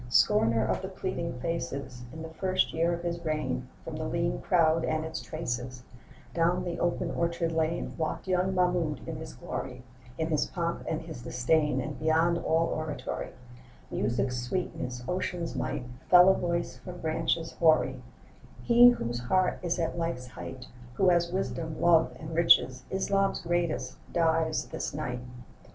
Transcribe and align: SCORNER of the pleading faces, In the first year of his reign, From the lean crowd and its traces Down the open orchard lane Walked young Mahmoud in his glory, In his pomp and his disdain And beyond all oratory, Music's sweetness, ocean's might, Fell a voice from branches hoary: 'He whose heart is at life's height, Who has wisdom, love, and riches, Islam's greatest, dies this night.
SCORNER 0.09 0.65
of 0.65 0.81
the 0.81 0.87
pleading 0.87 1.39
faces, 1.41 2.01
In 2.11 2.23
the 2.23 2.29
first 2.31 2.73
year 2.73 2.91
of 2.91 3.03
his 3.03 3.23
reign, 3.23 3.67
From 3.83 3.97
the 3.97 4.07
lean 4.07 4.41
crowd 4.41 4.83
and 4.83 5.05
its 5.05 5.21
traces 5.21 5.83
Down 6.33 6.63
the 6.63 6.79
open 6.79 7.11
orchard 7.11 7.51
lane 7.51 7.93
Walked 7.99 8.27
young 8.27 8.55
Mahmoud 8.55 9.07
in 9.07 9.17
his 9.17 9.35
glory, 9.35 9.83
In 10.17 10.29
his 10.29 10.47
pomp 10.47 10.83
and 10.87 11.03
his 11.03 11.21
disdain 11.21 11.79
And 11.79 11.99
beyond 11.99 12.39
all 12.39 12.69
oratory, 12.69 13.29
Music's 13.91 14.39
sweetness, 14.41 15.03
ocean's 15.07 15.55
might, 15.55 15.83
Fell 16.09 16.29
a 16.29 16.33
voice 16.33 16.77
from 16.77 16.99
branches 16.99 17.51
hoary: 17.59 18.01
'He 18.63 18.89
whose 18.89 19.19
heart 19.19 19.59
is 19.61 19.77
at 19.77 19.99
life's 19.99 20.29
height, 20.29 20.65
Who 20.95 21.09
has 21.09 21.31
wisdom, 21.31 21.79
love, 21.79 22.11
and 22.19 22.33
riches, 22.33 22.85
Islam's 22.89 23.41
greatest, 23.41 23.97
dies 24.11 24.65
this 24.65 24.95
night. 24.95 25.19